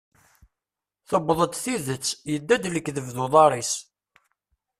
Tewweḍ-d 1.09 1.53
tidet, 1.63 2.05
yedda-d 2.31 2.63
lekdeb 2.73 3.07
d 3.15 3.17
uḍar-is. 3.25 3.73